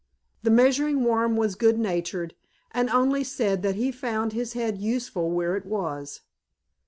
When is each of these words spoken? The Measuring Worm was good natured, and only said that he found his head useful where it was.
The 0.41 0.49
Measuring 0.49 1.03
Worm 1.03 1.35
was 1.37 1.53
good 1.53 1.77
natured, 1.77 2.33
and 2.71 2.89
only 2.89 3.23
said 3.23 3.61
that 3.61 3.75
he 3.75 3.91
found 3.91 4.33
his 4.33 4.53
head 4.53 4.79
useful 4.79 5.29
where 5.29 5.55
it 5.55 5.67
was. 5.67 6.21